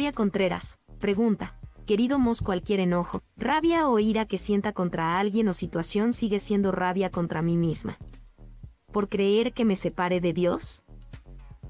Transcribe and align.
Victoria 0.00 0.16
Contreras, 0.16 0.78
pregunta. 0.98 1.60
Querido 1.86 2.18
Mos, 2.18 2.40
cualquier 2.40 2.80
enojo, 2.80 3.22
rabia 3.36 3.86
o 3.86 3.98
ira 3.98 4.24
que 4.24 4.38
sienta 4.38 4.72
contra 4.72 5.20
alguien 5.20 5.46
o 5.48 5.52
situación 5.52 6.14
sigue 6.14 6.40
siendo 6.40 6.72
rabia 6.72 7.10
contra 7.10 7.42
mí 7.42 7.58
misma. 7.58 7.98
¿Por 8.90 9.10
creer 9.10 9.52
que 9.52 9.66
me 9.66 9.76
separe 9.76 10.22
de 10.22 10.32
Dios? 10.32 10.84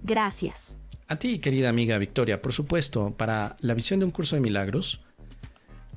Gracias. 0.05 0.79
A 1.09 1.17
ti, 1.17 1.41
querida 1.41 1.71
amiga 1.71 1.99
Victoria, 1.99 2.41
por 2.41 2.53
supuesto, 2.53 3.13
para 3.17 3.57
la 3.59 3.75
visión 3.75 3.99
de 3.99 4.07
un 4.07 4.13
curso 4.13 4.37
de 4.37 4.43
milagros, 4.43 5.01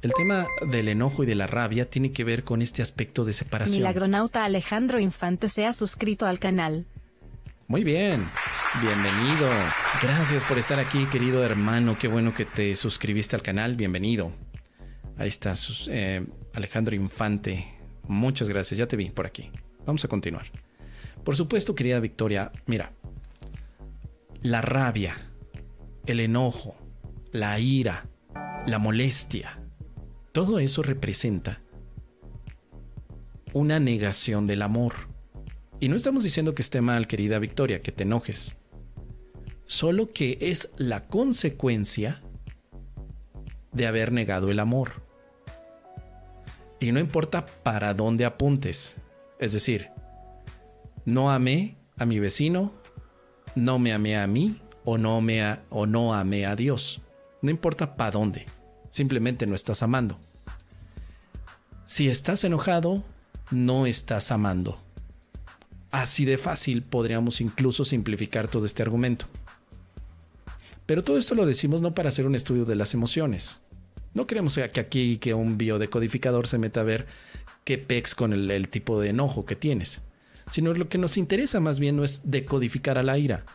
el 0.01 0.11
tema 0.17 0.47
del 0.71 0.87
enojo 0.87 1.21
y 1.21 1.27
de 1.27 1.35
la 1.35 1.45
rabia 1.45 1.87
tiene 1.87 2.13
que 2.13 2.23
ver 2.23 2.43
con 2.43 2.63
este 2.63 2.81
aspecto 2.81 3.25
de 3.25 3.33
separación. 3.33 3.77
Milagronauta 3.77 4.43
Alejandro 4.43 4.99
Infante 4.99 5.49
se 5.49 5.67
ha 5.67 5.73
suscrito 5.75 6.25
al 6.25 6.39
canal. 6.39 6.87
Muy 7.67 7.83
bien, 7.83 8.27
bienvenido. 8.81 9.49
Gracias 10.01 10.43
por 10.43 10.57
estar 10.57 10.79
aquí, 10.79 11.05
querido 11.05 11.43
hermano. 11.45 11.97
Qué 11.99 12.07
bueno 12.07 12.33
que 12.33 12.45
te 12.45 12.75
suscribiste 12.75 13.35
al 13.35 13.41
canal. 13.41 13.75
Bienvenido. 13.75 14.31
Ahí 15.17 15.27
está 15.27 15.53
eh, 15.87 16.25
Alejandro 16.53 16.95
Infante. 16.95 17.67
Muchas 18.07 18.49
gracias, 18.49 18.77
ya 18.77 18.87
te 18.87 18.97
vi 18.97 19.09
por 19.09 19.25
aquí. 19.25 19.51
Vamos 19.85 20.03
a 20.03 20.07
continuar. 20.07 20.45
Por 21.23 21.35
supuesto, 21.35 21.75
querida 21.75 21.99
Victoria, 21.99 22.51
mira, 22.65 22.91
la 24.41 24.61
rabia, 24.61 25.15
el 26.05 26.19
enojo, 26.19 26.75
la 27.31 27.59
ira, 27.59 28.07
la 28.65 28.79
molestia, 28.79 29.59
todo 30.31 30.59
eso 30.59 30.81
representa 30.83 31.61
una 33.53 33.79
negación 33.79 34.47
del 34.47 34.63
amor. 34.63 34.93
Y 35.79 35.89
no 35.89 35.95
estamos 35.95 36.23
diciendo 36.23 36.55
que 36.55 36.61
esté 36.61 36.81
mal, 36.81 37.07
querida 37.07 37.39
Victoria, 37.39 37.81
que 37.81 37.91
te 37.91 38.03
enojes. 38.03 38.57
Solo 39.65 40.11
que 40.11 40.37
es 40.41 40.69
la 40.77 41.07
consecuencia 41.07 42.21
de 43.71 43.87
haber 43.87 44.11
negado 44.11 44.51
el 44.51 44.59
amor. 44.59 45.03
Y 46.79 46.91
no 46.91 46.99
importa 46.99 47.45
para 47.45 47.93
dónde 47.93 48.25
apuntes. 48.25 48.97
Es 49.39 49.53
decir, 49.53 49.89
no 51.05 51.31
amé 51.31 51.77
a 51.97 52.05
mi 52.05 52.19
vecino, 52.19 52.73
no 53.55 53.79
me 53.79 53.93
amé 53.93 54.17
a 54.17 54.27
mí 54.27 54.61
o 54.83 54.97
no, 54.97 55.21
me 55.21 55.59
o 55.69 55.85
no 55.85 56.13
amé 56.13 56.45
a 56.45 56.55
Dios. 56.55 57.01
No 57.41 57.49
importa 57.49 57.95
para 57.95 58.11
dónde 58.11 58.45
simplemente 58.93 59.47
no 59.47 59.55
estás 59.55 59.81
amando. 59.81 60.19
Si 61.87 62.09
estás 62.09 62.43
enojado, 62.43 63.03
no 63.49 63.87
estás 63.87 64.31
amando. 64.31 64.79
Así 65.93 66.25
de 66.25 66.39
fácil 66.39 66.81
podríamos 66.81 67.39
incluso 67.39 67.85
simplificar 67.85 68.47
todo 68.47 68.65
este 68.65 68.81
argumento. 68.81 69.27
Pero 70.87 71.03
todo 71.03 71.17
esto 71.17 71.35
lo 71.35 71.45
decimos 71.45 71.83
no 71.83 71.93
para 71.93 72.09
hacer 72.09 72.25
un 72.25 72.33
estudio 72.33 72.65
de 72.65 72.75
las 72.75 72.95
emociones. 72.95 73.61
No 74.15 74.27
queremos 74.27 74.55
que 74.55 74.79
aquí 74.79 75.17
que 75.19 75.33
un 75.33 75.57
biodecodificador 75.57 76.47
se 76.47 76.57
meta 76.57 76.81
a 76.81 76.83
ver 76.83 77.05
qué 77.63 77.77
pex 77.77 78.15
con 78.15 78.33
el, 78.33 78.49
el 78.49 78.69
tipo 78.69 78.99
de 78.99 79.09
enojo 79.09 79.45
que 79.45 79.55
tienes. 79.55 80.01
Sino 80.51 80.73
lo 80.73 80.89
que 80.89 80.97
nos 80.97 81.15
interesa 81.15 81.59
más 81.59 81.79
bien 81.79 81.95
no 81.95 82.03
es 82.03 82.23
decodificar 82.25 82.97
a 82.97 83.03
la 83.03 83.19
ira. 83.19 83.45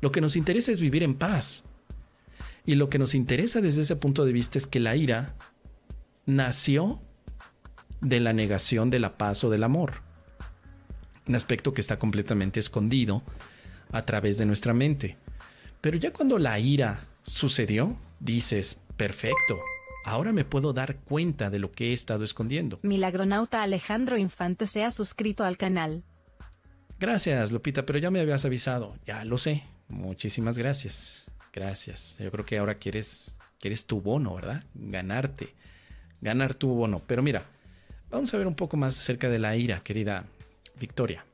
Lo 0.00 0.10
que 0.10 0.20
nos 0.20 0.34
interesa 0.36 0.72
es 0.72 0.80
vivir 0.80 1.04
en 1.04 1.14
paz, 1.14 1.64
y 2.66 2.74
lo 2.74 2.90
que 2.90 2.98
nos 2.98 3.14
interesa 3.14 3.60
desde 3.60 3.82
ese 3.82 3.94
punto 3.94 4.24
de 4.24 4.32
vista 4.32 4.58
es 4.58 4.66
que 4.66 4.80
la 4.80 4.96
ira 4.96 5.36
nació 6.26 7.00
de 8.00 8.18
la 8.18 8.32
negación 8.32 8.90
de 8.90 8.98
la 8.98 9.14
paz 9.14 9.44
o 9.44 9.50
del 9.50 9.62
amor. 9.62 10.05
Un 11.26 11.34
aspecto 11.34 11.74
que 11.74 11.80
está 11.80 11.98
completamente 11.98 12.60
escondido 12.60 13.22
a 13.92 14.02
través 14.02 14.38
de 14.38 14.46
nuestra 14.46 14.72
mente. 14.72 15.16
Pero 15.80 15.96
ya 15.96 16.12
cuando 16.12 16.38
la 16.38 16.58
ira 16.58 17.06
sucedió, 17.26 17.96
dices, 18.20 18.80
perfecto, 18.96 19.56
ahora 20.04 20.32
me 20.32 20.44
puedo 20.44 20.72
dar 20.72 20.96
cuenta 20.96 21.50
de 21.50 21.58
lo 21.58 21.72
que 21.72 21.90
he 21.90 21.92
estado 21.92 22.24
escondiendo. 22.24 22.78
Milagronauta 22.82 23.62
Alejandro 23.62 24.16
Infante 24.16 24.66
se 24.66 24.84
ha 24.84 24.92
suscrito 24.92 25.44
al 25.44 25.56
canal. 25.56 26.02
Gracias, 26.98 27.52
Lupita, 27.52 27.84
pero 27.84 27.98
ya 27.98 28.10
me 28.10 28.20
habías 28.20 28.44
avisado. 28.44 28.96
Ya 29.04 29.24
lo 29.24 29.36
sé. 29.36 29.64
Muchísimas 29.88 30.56
gracias. 30.56 31.26
Gracias. 31.52 32.16
Yo 32.18 32.30
creo 32.30 32.44
que 32.44 32.58
ahora 32.58 32.76
quieres, 32.76 33.38
quieres 33.58 33.86
tu 33.86 34.00
bono, 34.00 34.34
¿verdad? 34.34 34.64
Ganarte. 34.74 35.54
Ganar 36.20 36.54
tu 36.54 36.68
bono. 36.68 37.02
Pero 37.06 37.22
mira, 37.22 37.44
vamos 38.10 38.32
a 38.32 38.38
ver 38.38 38.46
un 38.46 38.54
poco 38.54 38.76
más 38.76 38.98
acerca 38.98 39.28
de 39.28 39.38
la 39.38 39.56
ira, 39.56 39.80
querida 39.80 40.24
Victoria. 40.78 41.24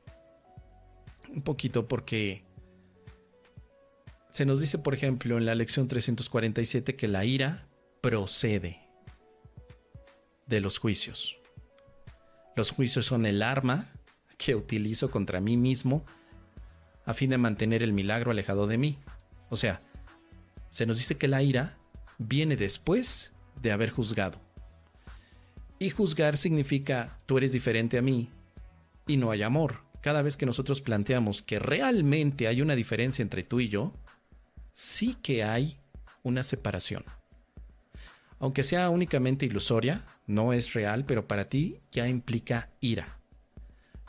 Un 1.29 1.41
poquito 1.41 1.87
porque 1.87 2.43
se 4.31 4.45
nos 4.45 4.59
dice, 4.59 4.77
por 4.77 4.93
ejemplo, 4.93 5.37
en 5.37 5.45
la 5.45 5.55
lección 5.55 5.87
347 5.87 6.95
que 6.95 7.07
la 7.07 7.25
ira 7.25 7.67
procede 8.01 8.79
de 10.47 10.59
los 10.59 10.77
juicios. 10.77 11.37
Los 12.55 12.71
juicios 12.71 13.05
son 13.05 13.25
el 13.25 13.41
arma 13.41 13.91
que 14.37 14.55
utilizo 14.55 15.09
contra 15.09 15.39
mí 15.39 15.57
mismo 15.57 16.05
a 17.05 17.13
fin 17.13 17.29
de 17.29 17.37
mantener 17.37 17.83
el 17.83 17.93
milagro 17.93 18.31
alejado 18.31 18.67
de 18.67 18.77
mí. 18.77 18.97
O 19.49 19.55
sea, 19.55 19.81
se 20.69 20.85
nos 20.85 20.97
dice 20.97 21.17
que 21.17 21.27
la 21.27 21.43
ira 21.43 21.77
viene 22.17 22.55
después 22.55 23.33
de 23.61 23.71
haber 23.71 23.89
juzgado. 23.89 24.39
Y 25.79 25.89
juzgar 25.89 26.37
significa 26.37 27.19
tú 27.25 27.37
eres 27.37 27.51
diferente 27.51 27.97
a 27.97 28.01
mí 28.01 28.29
y 29.07 29.17
no 29.17 29.31
hay 29.31 29.43
amor. 29.43 29.81
Cada 30.01 30.21
vez 30.21 30.37
que 30.37 30.45
nosotros 30.45 30.81
planteamos 30.81 31.41
que 31.43 31.59
realmente 31.59 32.47
hay 32.47 32.61
una 32.61 32.75
diferencia 32.75 33.21
entre 33.21 33.43
tú 33.43 33.59
y 33.59 33.69
yo, 33.69 33.93
sí 34.73 35.15
que 35.21 35.43
hay 35.43 35.77
una 36.23 36.43
separación. 36.43 37.05
Aunque 38.39 38.63
sea 38.63 38.89
únicamente 38.89 39.45
ilusoria, 39.45 40.05
no 40.27 40.51
es 40.53 40.73
real, 40.73 41.05
pero 41.05 41.27
para 41.27 41.47
ti 41.47 41.79
ya 41.91 42.07
implica 42.07 42.69
ira. 42.81 43.19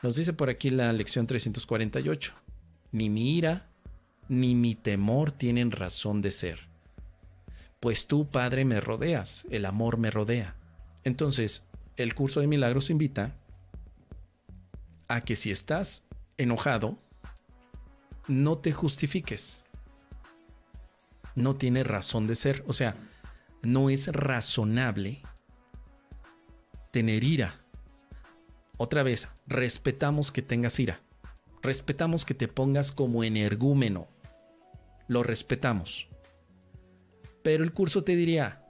Nos 0.02 0.16
dice 0.16 0.32
por 0.32 0.50
aquí 0.50 0.70
la 0.70 0.92
lección 0.92 1.26
348. 1.26 2.34
Ni 2.92 3.08
mi 3.10 3.36
ira 3.36 3.68
ni 4.28 4.54
mi 4.54 4.74
temor 4.74 5.32
tienen 5.32 5.70
razón 5.70 6.22
de 6.22 6.30
ser. 6.30 6.68
Pues 7.80 8.06
tú, 8.06 8.26
Padre, 8.26 8.64
me 8.64 8.80
rodeas, 8.80 9.46
el 9.50 9.66
amor 9.66 9.98
me 9.98 10.10
rodea. 10.10 10.56
Entonces, 11.04 11.64
el 11.96 12.14
curso 12.14 12.40
de 12.40 12.46
milagros 12.46 12.90
invita 12.90 13.36
a 15.08 15.20
que 15.22 15.36
si 15.36 15.50
estás 15.50 16.06
enojado, 16.38 16.96
no 18.28 18.58
te 18.58 18.72
justifiques. 18.72 19.62
No 21.34 21.56
tiene 21.56 21.84
razón 21.84 22.26
de 22.26 22.34
ser. 22.34 22.64
O 22.66 22.72
sea, 22.72 22.96
no 23.62 23.90
es 23.90 24.08
razonable 24.08 25.22
tener 26.90 27.24
ira. 27.24 27.60
Otra 28.76 29.02
vez, 29.02 29.28
respetamos 29.46 30.32
que 30.32 30.42
tengas 30.42 30.78
ira. 30.78 31.00
Respetamos 31.62 32.24
que 32.24 32.34
te 32.34 32.48
pongas 32.48 32.92
como 32.92 33.24
energúmeno 33.24 34.08
lo 35.06 35.22
respetamos. 35.22 36.08
Pero 37.42 37.64
el 37.64 37.72
curso 37.72 38.04
te 38.04 38.16
diría, 38.16 38.64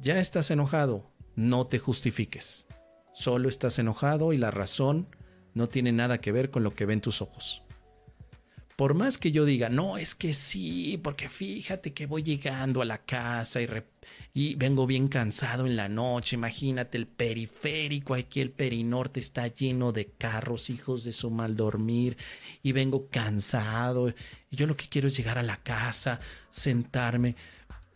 ya 0.00 0.18
estás 0.20 0.50
enojado, 0.50 1.10
no 1.34 1.66
te 1.66 1.78
justifiques. 1.78 2.66
Solo 3.12 3.48
estás 3.48 3.78
enojado 3.78 4.32
y 4.32 4.36
la 4.36 4.50
razón 4.50 5.08
no 5.54 5.68
tiene 5.68 5.92
nada 5.92 6.18
que 6.18 6.32
ver 6.32 6.50
con 6.50 6.62
lo 6.62 6.74
que 6.74 6.86
ven 6.86 7.00
tus 7.00 7.22
ojos. 7.22 7.62
Por 8.80 8.94
más 8.94 9.18
que 9.18 9.30
yo 9.30 9.44
diga, 9.44 9.68
no, 9.68 9.98
es 9.98 10.14
que 10.14 10.32
sí, 10.32 10.98
porque 11.04 11.28
fíjate 11.28 11.92
que 11.92 12.06
voy 12.06 12.22
llegando 12.22 12.80
a 12.80 12.86
la 12.86 12.96
casa 12.96 13.60
y, 14.32 14.54
vengo 14.54 14.86
bien 14.86 15.08
cansado 15.08 15.66
en 15.66 15.76
la 15.76 15.90
noche, 15.90 16.36
imagínate 16.36 16.96
el 16.96 17.06
periférico, 17.06 18.14
aquí 18.14 18.40
el 18.40 18.52
perinorte 18.52 19.20
está 19.20 19.48
lleno 19.48 19.92
de 19.92 20.06
carros, 20.06 20.70
hijos 20.70 21.04
de 21.04 21.12
su 21.12 21.30
mal 21.30 21.56
dormir, 21.56 22.16
y 22.62 22.72
vengo 22.72 23.10
cansado, 23.10 24.14
y 24.50 24.56
yo 24.56 24.66
lo 24.66 24.78
que 24.78 24.88
quiero 24.88 25.08
es 25.08 25.16
llegar 25.18 25.36
a 25.36 25.42
la 25.42 25.58
casa, 25.58 26.18
sentarme, 26.48 27.36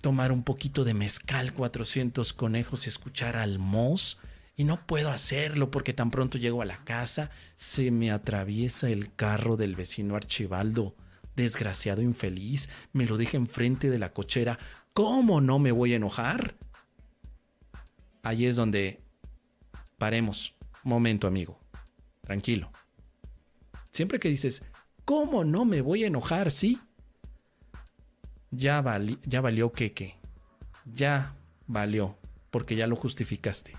tomar 0.03 0.33
un 0.33 0.43
poquito 0.43 0.85
de 0.85 0.93
mezcal, 0.93 1.55
400 1.55 2.35
conejos 2.35 2.85
y 2.85 2.91
escuchar 2.91 3.37
al 3.37 3.59
mos 3.59 4.19
y 4.57 4.65
no 4.65 4.87
puedo 4.87 5.11
hacerlo 5.11 5.71
porque 5.71 5.93
tan 5.93 6.11
pronto 6.11 6.39
llego 6.39 6.63
a 6.63 6.67
la 6.67 6.85
casa 6.85 7.31
se 7.57 7.91
me 7.91 8.11
atraviesa 8.11 8.89
el 8.89 9.15
carro 9.15 9.57
del 9.57 9.77
vecino 9.77 10.17
Archibaldo. 10.17 10.95
Desgraciado 11.35 12.01
infeliz, 12.01 12.69
me 12.93 13.07
lo 13.07 13.17
deja 13.17 13.37
enfrente 13.37 13.91
de 13.91 13.99
la 13.99 14.13
cochera. 14.13 14.59
¿Cómo 14.93 15.41
no 15.41 15.59
me 15.59 15.73
voy 15.73 15.93
a 15.93 15.97
enojar? 15.97 16.55
Ahí 18.23 18.47
es 18.47 18.55
donde 18.55 19.01
paremos. 19.99 20.55
Momento, 20.85 21.27
amigo. 21.27 21.59
Tranquilo. 22.21 22.71
Siempre 23.91 24.21
que 24.21 24.29
dices, 24.29 24.63
¿cómo 25.05 25.45
no 25.45 25.65
me 25.65 25.81
voy 25.81 26.05
a 26.05 26.07
enojar? 26.07 26.53
Sí. 26.53 26.81
Ya, 28.53 28.85
ya 29.25 29.41
valió 29.41 29.73
qué. 29.73 30.15
Ya 30.85 31.35
valió, 31.67 32.17
porque 32.51 32.77
ya 32.77 32.87
lo 32.87 32.95
justificaste. 32.95 33.75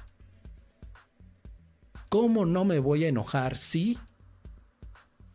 ¿Cómo 2.17 2.45
no 2.45 2.63
me 2.63 2.79
voy 2.79 3.03
a 3.03 3.09
enojar 3.09 3.57
si? 3.57 3.97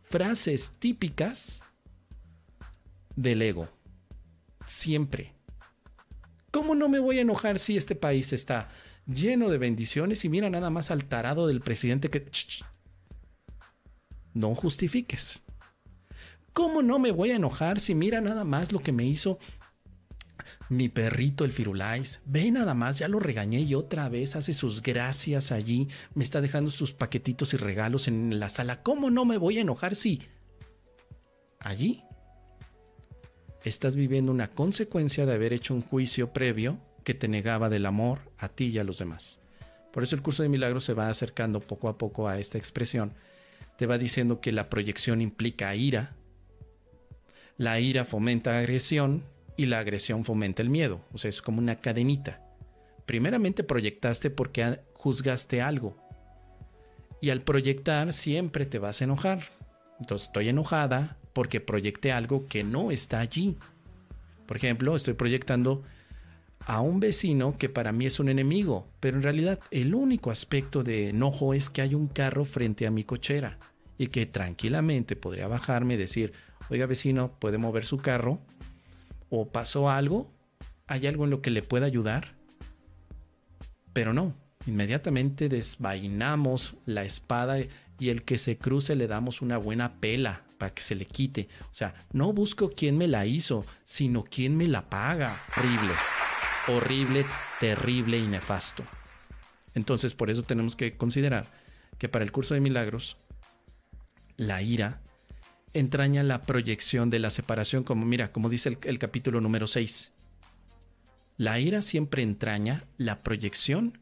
Frases 0.01 0.73
típicas 0.79 1.63
del 3.15 3.43
ego. 3.43 3.69
Siempre. 4.65 5.35
¿Cómo 6.49 6.73
no 6.73 6.89
me 6.89 6.97
voy 6.97 7.19
a 7.19 7.21
enojar 7.21 7.59
si 7.59 7.77
este 7.77 7.93
país 7.93 8.33
está 8.33 8.69
lleno 9.05 9.49
de 9.49 9.59
bendiciones 9.59 10.25
y 10.25 10.29
mira 10.29 10.49
nada 10.49 10.71
más 10.71 10.89
al 10.89 11.05
tarado 11.05 11.45
del 11.45 11.61
presidente 11.61 12.09
que... 12.09 12.25
No 14.33 14.55
justifiques. 14.55 15.43
¿Cómo 16.51 16.81
no 16.81 16.97
me 16.97 17.11
voy 17.11 17.29
a 17.29 17.35
enojar 17.35 17.79
si 17.79 17.93
mira 17.93 18.21
nada 18.21 18.43
más 18.43 18.71
lo 18.71 18.79
que 18.79 18.91
me 18.91 19.05
hizo 19.05 19.37
mi 20.71 20.87
perrito 20.87 21.43
el 21.43 21.51
Firulais? 21.51 22.21
Ve 22.25 22.49
nada 22.49 22.73
más, 22.73 22.97
ya 22.97 23.09
lo 23.09 23.19
regañé 23.19 23.59
y 23.59 23.75
otra 23.75 24.07
vez 24.07 24.37
hace 24.37 24.53
sus 24.53 24.81
gracias 24.81 25.51
allí, 25.51 25.89
me 26.15 26.23
está 26.23 26.39
dejando 26.39 26.71
sus 26.71 26.93
paquetitos 26.93 27.53
y 27.53 27.57
regalos 27.57 28.07
en 28.07 28.39
la 28.39 28.47
sala. 28.47 28.81
¿Cómo 28.81 29.09
no 29.09 29.25
me 29.25 29.37
voy 29.37 29.57
a 29.57 29.61
enojar 29.61 29.97
si 29.97 30.21
allí 31.59 32.03
estás 33.65 33.97
viviendo 33.97 34.31
una 34.31 34.47
consecuencia 34.49 35.25
de 35.25 35.33
haber 35.33 35.51
hecho 35.51 35.73
un 35.73 35.81
juicio 35.81 36.31
previo 36.31 36.79
que 37.03 37.13
te 37.13 37.27
negaba 37.27 37.67
del 37.67 37.85
amor 37.85 38.19
a 38.37 38.47
ti 38.47 38.67
y 38.67 38.79
a 38.79 38.85
los 38.85 38.97
demás? 38.97 39.41
Por 39.91 40.03
eso 40.03 40.15
el 40.15 40.21
curso 40.21 40.41
de 40.41 40.47
milagros 40.47 40.85
se 40.85 40.93
va 40.93 41.09
acercando 41.09 41.59
poco 41.59 41.89
a 41.89 41.97
poco 41.97 42.29
a 42.29 42.39
esta 42.39 42.57
expresión. 42.57 43.13
Te 43.77 43.87
va 43.87 43.97
diciendo 43.97 44.39
que 44.39 44.53
la 44.53 44.69
proyección 44.69 45.21
implica 45.21 45.75
ira, 45.75 46.15
la 47.57 47.81
ira 47.81 48.05
fomenta 48.05 48.57
agresión 48.57 49.25
y 49.61 49.67
la 49.67 49.77
agresión 49.77 50.23
fomenta 50.23 50.63
el 50.63 50.71
miedo. 50.71 51.01
O 51.13 51.19
sea, 51.19 51.29
es 51.29 51.39
como 51.39 51.59
una 51.59 51.75
cadenita. 51.75 52.41
Primeramente 53.05 53.63
proyectaste 53.63 54.31
porque 54.31 54.79
juzgaste 54.95 55.61
algo. 55.61 55.95
Y 57.21 57.29
al 57.29 57.43
proyectar 57.43 58.11
siempre 58.11 58.65
te 58.65 58.79
vas 58.79 59.01
a 59.01 59.03
enojar. 59.03 59.51
Entonces 59.99 60.29
estoy 60.29 60.49
enojada 60.49 61.19
porque 61.33 61.61
proyecté 61.61 62.11
algo 62.11 62.47
que 62.47 62.63
no 62.63 62.89
está 62.89 63.19
allí. 63.19 63.55
Por 64.47 64.57
ejemplo, 64.57 64.95
estoy 64.95 65.13
proyectando 65.13 65.83
a 66.65 66.81
un 66.81 66.99
vecino 66.99 67.55
que 67.55 67.69
para 67.69 67.91
mí 67.91 68.07
es 68.07 68.19
un 68.19 68.29
enemigo, 68.29 68.87
pero 68.99 69.17
en 69.17 69.21
realidad 69.21 69.59
el 69.69 69.93
único 69.93 70.31
aspecto 70.31 70.81
de 70.81 71.09
enojo 71.09 71.53
es 71.53 71.69
que 71.69 71.83
hay 71.83 71.93
un 71.93 72.07
carro 72.07 72.45
frente 72.45 72.87
a 72.87 72.91
mi 72.91 73.03
cochera 73.03 73.59
y 73.99 74.07
que 74.07 74.25
tranquilamente 74.25 75.15
podría 75.15 75.47
bajarme 75.47 75.93
y 75.93 75.97
decir, 75.97 76.33
oiga 76.71 76.87
vecino, 76.87 77.31
¿puede 77.37 77.59
mover 77.59 77.85
su 77.85 77.99
carro? 77.99 78.41
¿O 79.31 79.47
pasó 79.47 79.89
algo? 79.89 80.29
¿Hay 80.87 81.07
algo 81.07 81.23
en 81.23 81.29
lo 81.29 81.41
que 81.41 81.51
le 81.51 81.63
pueda 81.63 81.85
ayudar? 81.85 82.35
Pero 83.93 84.13
no, 84.13 84.35
inmediatamente 84.67 85.47
desvainamos 85.47 86.75
la 86.85 87.05
espada 87.05 87.57
y 87.97 88.09
el 88.09 88.23
que 88.23 88.37
se 88.37 88.57
cruce 88.57 88.93
le 88.93 89.07
damos 89.07 89.41
una 89.41 89.57
buena 89.57 90.01
pela 90.01 90.43
para 90.57 90.73
que 90.73 90.83
se 90.83 90.95
le 90.95 91.05
quite. 91.05 91.47
O 91.71 91.73
sea, 91.73 91.93
no 92.11 92.33
busco 92.33 92.71
quién 92.75 92.97
me 92.97 93.07
la 93.07 93.25
hizo, 93.25 93.65
sino 93.85 94.25
quién 94.25 94.57
me 94.57 94.67
la 94.67 94.89
paga. 94.89 95.41
Horrible, 95.55 95.93
horrible, 96.67 97.25
terrible 97.61 98.19
y 98.19 98.27
nefasto. 98.27 98.83
Entonces, 99.75 100.13
por 100.13 100.29
eso 100.29 100.43
tenemos 100.43 100.75
que 100.75 100.97
considerar 100.97 101.45
que 101.97 102.09
para 102.09 102.25
el 102.25 102.33
curso 102.33 102.53
de 102.53 102.59
milagros, 102.59 103.15
la 104.35 104.61
ira 104.61 104.99
entraña 105.73 106.23
la 106.23 106.41
proyección 106.41 107.09
de 107.09 107.19
la 107.19 107.29
separación, 107.29 107.83
como 107.83 108.05
mira, 108.05 108.31
como 108.31 108.49
dice 108.49 108.77
el, 108.83 108.99
capítulo 108.99 109.41
número 109.41 109.67
6. 109.67 110.13
La 111.37 111.59
ira 111.59 111.81
siempre 111.81 112.23
entraña 112.23 112.85
la 112.97 113.19
proyección 113.19 113.97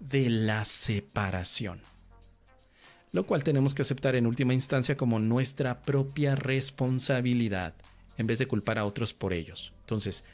de 0.00 0.30
la 0.30 0.64
separación, 0.64 1.80
lo 3.12 3.24
cual 3.24 3.44
tenemos 3.44 3.74
que 3.74 3.82
aceptar 3.82 4.16
en 4.16 4.26
última 4.26 4.54
instancia 4.54 4.96
como 4.96 5.18
nuestra 5.18 5.82
propia 5.82 6.34
responsabilidad, 6.34 7.74
en 8.18 8.26
vez 8.26 8.38
de 8.38 8.48
culpar 8.48 8.78
a 8.78 8.84
otros 8.84 9.12
por 9.12 9.32
ellos. 9.32 9.72
Entonces, 9.80 10.24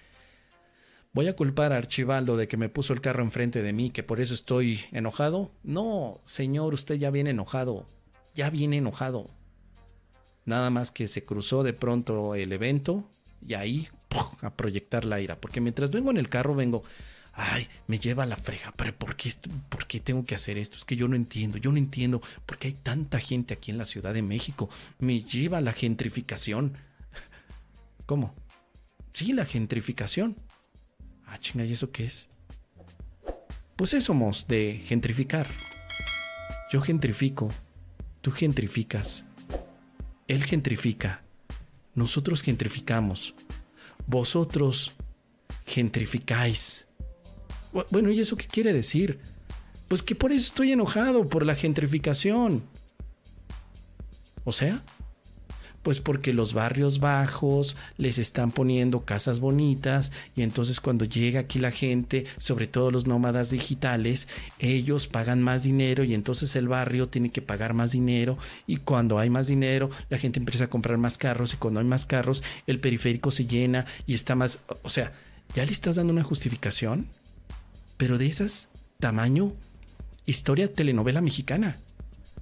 ¿voy 1.12 1.28
a 1.28 1.36
culpar 1.36 1.72
a 1.72 1.76
Archibaldo 1.76 2.36
de 2.36 2.48
que 2.48 2.56
me 2.56 2.68
puso 2.68 2.92
el 2.92 3.00
carro 3.00 3.22
enfrente 3.22 3.62
de 3.62 3.72
mí, 3.72 3.90
que 3.90 4.02
por 4.02 4.20
eso 4.20 4.32
estoy 4.32 4.80
enojado? 4.92 5.50
No, 5.64 6.20
señor, 6.24 6.72
usted 6.72 6.94
ya 6.94 7.10
viene 7.10 7.30
enojado, 7.30 7.84
ya 8.34 8.48
viene 8.48 8.78
enojado. 8.78 9.37
Nada 10.48 10.70
más 10.70 10.90
que 10.90 11.06
se 11.08 11.24
cruzó 11.24 11.62
de 11.62 11.74
pronto 11.74 12.34
el 12.34 12.50
evento 12.54 13.06
y 13.46 13.52
ahí 13.52 13.86
a 14.40 14.48
proyectar 14.48 15.04
la 15.04 15.20
ira. 15.20 15.38
Porque 15.38 15.60
mientras 15.60 15.90
vengo 15.90 16.10
en 16.10 16.16
el 16.16 16.30
carro 16.30 16.54
vengo, 16.54 16.84
ay, 17.34 17.68
me 17.86 17.98
lleva 17.98 18.24
la 18.24 18.38
freja, 18.38 18.72
pero 18.74 18.96
¿por 18.96 19.14
qué, 19.14 19.30
¿por 19.68 19.86
qué 19.86 20.00
tengo 20.00 20.24
que 20.24 20.34
hacer 20.34 20.56
esto? 20.56 20.78
Es 20.78 20.86
que 20.86 20.96
yo 20.96 21.06
no 21.06 21.16
entiendo, 21.16 21.58
yo 21.58 21.70
no 21.70 21.76
entiendo 21.76 22.22
por 22.46 22.56
qué 22.56 22.68
hay 22.68 22.72
tanta 22.72 23.20
gente 23.20 23.52
aquí 23.52 23.70
en 23.70 23.76
la 23.76 23.84
Ciudad 23.84 24.14
de 24.14 24.22
México. 24.22 24.70
Me 24.98 25.20
lleva 25.20 25.60
la 25.60 25.74
gentrificación. 25.74 26.72
¿Cómo? 28.06 28.34
Sí, 29.12 29.34
la 29.34 29.44
gentrificación. 29.44 30.34
Ah, 31.26 31.36
chinga, 31.38 31.66
¿y 31.66 31.72
eso 31.72 31.92
qué 31.92 32.06
es? 32.06 32.30
Pues 33.76 33.92
eso 33.92 34.06
somos 34.06 34.48
de 34.48 34.80
gentrificar. 34.82 35.46
Yo 36.72 36.80
gentrifico, 36.80 37.50
tú 38.22 38.30
gentrificas. 38.30 39.27
Él 40.28 40.44
gentrifica. 40.44 41.22
Nosotros 41.94 42.42
gentrificamos. 42.42 43.34
Vosotros 44.06 44.92
gentrificáis. 45.66 46.86
Bueno, 47.90 48.10
¿y 48.10 48.20
eso 48.20 48.36
qué 48.36 48.46
quiere 48.46 48.72
decir? 48.72 49.18
Pues 49.88 50.02
que 50.02 50.14
por 50.14 50.32
eso 50.32 50.46
estoy 50.46 50.72
enojado, 50.72 51.24
por 51.24 51.44
la 51.44 51.54
gentrificación. 51.54 52.62
O 54.44 54.52
sea, 54.52 54.82
pues 55.88 56.02
porque 56.02 56.34
los 56.34 56.52
barrios 56.52 57.00
bajos 57.00 57.74
les 57.96 58.18
están 58.18 58.50
poniendo 58.50 59.06
casas 59.06 59.40
bonitas 59.40 60.12
y 60.36 60.42
entonces 60.42 60.82
cuando 60.82 61.06
llega 61.06 61.40
aquí 61.40 61.58
la 61.58 61.70
gente, 61.70 62.26
sobre 62.36 62.66
todo 62.66 62.90
los 62.90 63.06
nómadas 63.06 63.48
digitales, 63.48 64.28
ellos 64.58 65.06
pagan 65.06 65.42
más 65.42 65.62
dinero 65.62 66.04
y 66.04 66.12
entonces 66.12 66.54
el 66.56 66.68
barrio 66.68 67.08
tiene 67.08 67.30
que 67.30 67.40
pagar 67.40 67.72
más 67.72 67.92
dinero 67.92 68.36
y 68.66 68.76
cuando 68.76 69.18
hay 69.18 69.30
más 69.30 69.46
dinero 69.46 69.88
la 70.10 70.18
gente 70.18 70.40
empieza 70.40 70.64
a 70.64 70.68
comprar 70.68 70.98
más 70.98 71.16
carros 71.16 71.54
y 71.54 71.56
cuando 71.56 71.80
hay 71.80 71.86
más 71.86 72.04
carros 72.04 72.42
el 72.66 72.80
periférico 72.80 73.30
se 73.30 73.46
llena 73.46 73.86
y 74.06 74.12
está 74.12 74.34
más, 74.34 74.58
o 74.82 74.90
sea, 74.90 75.14
ya 75.54 75.64
le 75.64 75.72
estás 75.72 75.96
dando 75.96 76.12
una 76.12 76.22
justificación, 76.22 77.06
pero 77.96 78.18
de 78.18 78.26
esas 78.26 78.68
tamaño 79.00 79.54
historia 80.26 80.70
telenovela 80.70 81.22
mexicana. 81.22 81.76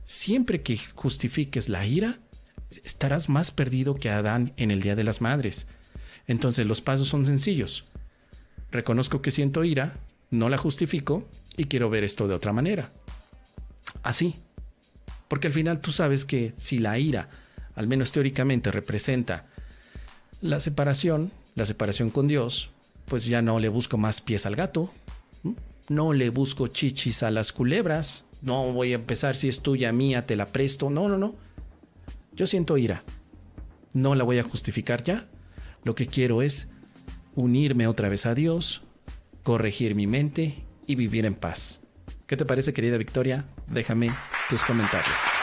Siempre 0.03 0.63
que 0.63 0.81
justifiques 0.97 1.69
la 1.69 1.87
ira, 1.87 2.19
estarás 2.85 3.29
más 3.29 3.51
perdido 3.53 3.95
que 3.95 4.11
Adán 4.11 4.53
en 4.57 4.71
el 4.71 4.83
Día 4.83 4.97
de 4.97 5.05
las 5.05 5.21
Madres. 5.21 5.67
Entonces 6.27 6.67
los 6.67 6.81
pasos 6.81 7.09
son 7.09 7.27
sencillos. 7.27 7.85
Reconozco 8.71 9.23
que 9.23 9.31
siento 9.31 9.65
ira, 9.65 9.97
no 10.31 10.49
la 10.49 10.59
justifico 10.59 11.29
y 11.57 11.67
quiero 11.67 11.91
ver 11.91 12.05
esto 12.05 12.29
de 12.29 12.35
otra 12.35 12.53
manera. 12.53 12.91
Así. 14.03 14.35
Porque 15.29 15.49
al 15.49 15.53
final 15.53 15.81
tú 15.81 15.93
sabes 15.93 16.25
que 16.25 16.53
si 16.57 16.79
la 16.79 16.99
ira, 16.99 17.29
al 17.75 17.87
menos 17.87 18.13
teóricamente, 18.13 18.71
representa 18.71 19.47
la 20.41 20.61
separación, 20.61 21.33
la 21.55 21.67
separación 21.67 22.11
con 22.11 22.29
Dios, 22.29 22.71
pues 23.07 23.25
ya 23.25 23.43
no 23.43 23.59
le 23.59 23.69
busco 23.69 23.97
más 23.99 24.21
pies 24.21 24.47
al 24.47 24.57
gato, 24.57 24.93
no 25.89 26.13
le 26.13 26.31
busco 26.31 26.67
chichis 26.69 27.23
a 27.23 27.31
las 27.31 27.53
culebras, 27.53 28.25
no 28.43 28.73
voy 28.73 28.93
a 28.93 28.97
empezar 28.97 29.37
si 29.37 29.49
es 29.49 29.61
tuya, 29.61 29.93
mía, 29.93 30.27
te 30.27 30.37
la 30.37 30.47
presto, 30.47 30.91
no, 30.91 31.09
no, 31.09 31.19
no. 31.19 31.35
Yo 32.37 32.47
siento 32.47 32.77
ira. 32.77 33.03
No 33.95 34.15
la 34.15 34.23
voy 34.23 34.39
a 34.39 34.43
justificar 34.43 35.03
ya. 35.03 35.27
Lo 35.85 35.95
que 35.95 36.07
quiero 36.07 36.43
es 36.43 36.69
unirme 37.35 37.87
otra 37.87 38.11
vez 38.11 38.27
a 38.27 38.35
Dios, 38.35 38.83
corregir 39.43 39.95
mi 39.95 40.07
mente 40.07 40.65
y 40.87 40.97
vivir 40.97 41.25
en 41.25 41.35
paz. 41.35 41.83
¿Qué 42.27 42.37
te 42.37 42.45
parece, 42.45 42.75
querida 42.75 42.99
Victoria? 42.99 43.47
Déjame 43.69 44.11
tus 44.51 44.65
comentarios. 44.65 45.36